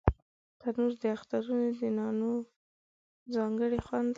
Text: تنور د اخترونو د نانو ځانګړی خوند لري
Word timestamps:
تنور 0.59 0.93
د 1.01 1.03
اخترونو 1.15 1.67
د 1.79 1.81
نانو 1.97 2.33
ځانګړی 3.33 3.79
خوند 3.87 4.07
لري 4.07 4.09